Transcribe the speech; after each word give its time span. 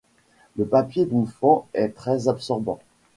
Le 0.57 0.65
papier 0.65 1.05
bouffant 1.05 1.67
est 1.75 1.89
très 1.89 2.27
absorbant. 2.27 2.79